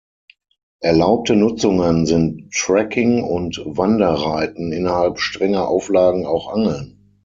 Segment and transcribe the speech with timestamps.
[0.79, 6.97] Erlaubte Nutzungen sind Trekking und Wanderreiten, innerhalb strenger Auflagen auch Angeln.